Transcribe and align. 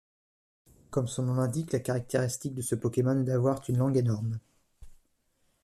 Comme 0.89 1.07
son 1.07 1.21
nom 1.21 1.35
l'indique, 1.35 1.73
la 1.73 1.79
caractéristique 1.79 2.55
de 2.55 2.63
ce 2.63 2.73
Pokémon 2.73 3.21
est 3.21 3.25
d'avoir 3.25 3.61
une 3.69 3.77
langue 3.77 3.97
énorme. 3.97 4.39